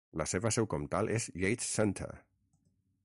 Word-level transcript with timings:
La 0.19 0.25
seva 0.29 0.51
seu 0.55 0.67
comtal 0.71 1.11
és 1.17 1.27
Yates 1.43 1.69
Center. 1.77 2.11